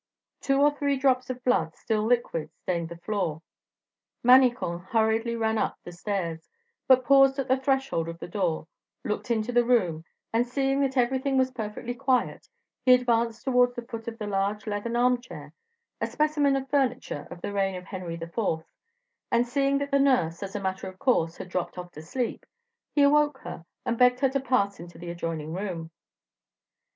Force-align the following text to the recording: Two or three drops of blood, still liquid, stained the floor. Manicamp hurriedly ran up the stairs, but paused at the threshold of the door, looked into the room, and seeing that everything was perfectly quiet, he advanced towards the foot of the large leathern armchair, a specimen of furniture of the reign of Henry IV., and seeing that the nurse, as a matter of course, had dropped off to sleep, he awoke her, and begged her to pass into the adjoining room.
Two 0.39 0.59
or 0.59 0.75
three 0.75 0.97
drops 0.97 1.29
of 1.29 1.43
blood, 1.43 1.75
still 1.75 2.01
liquid, 2.03 2.49
stained 2.55 2.89
the 2.89 2.97
floor. 2.97 3.43
Manicamp 4.25 4.85
hurriedly 4.87 5.35
ran 5.35 5.59
up 5.59 5.77
the 5.83 5.91
stairs, 5.91 6.49
but 6.87 7.05
paused 7.05 7.37
at 7.37 7.47
the 7.47 7.57
threshold 7.59 8.09
of 8.09 8.17
the 8.17 8.27
door, 8.27 8.65
looked 9.03 9.29
into 9.29 9.51
the 9.51 9.63
room, 9.63 10.03
and 10.33 10.47
seeing 10.47 10.79
that 10.81 10.97
everything 10.97 11.37
was 11.37 11.51
perfectly 11.51 11.93
quiet, 11.93 12.49
he 12.83 12.95
advanced 12.95 13.43
towards 13.43 13.75
the 13.75 13.83
foot 13.83 14.07
of 14.07 14.17
the 14.17 14.25
large 14.25 14.65
leathern 14.65 14.95
armchair, 14.95 15.53
a 16.01 16.07
specimen 16.07 16.55
of 16.55 16.67
furniture 16.67 17.27
of 17.29 17.39
the 17.41 17.53
reign 17.53 17.75
of 17.75 17.85
Henry 17.85 18.15
IV., 18.15 18.35
and 19.31 19.45
seeing 19.47 19.77
that 19.77 19.91
the 19.91 19.99
nurse, 19.99 20.41
as 20.41 20.55
a 20.55 20.59
matter 20.59 20.87
of 20.87 20.97
course, 20.97 21.37
had 21.37 21.47
dropped 21.47 21.77
off 21.77 21.91
to 21.91 22.01
sleep, 22.01 22.43
he 22.95 23.03
awoke 23.03 23.37
her, 23.43 23.65
and 23.85 23.99
begged 23.99 24.21
her 24.21 24.29
to 24.29 24.39
pass 24.39 24.79
into 24.79 24.97
the 24.97 25.11
adjoining 25.11 25.53
room. 25.53 25.91